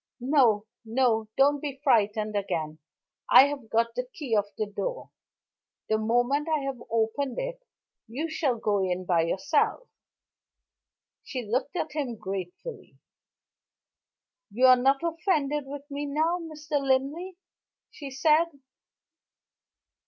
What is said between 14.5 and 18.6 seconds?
"You are not offended with me now, Mr. Linley," she said.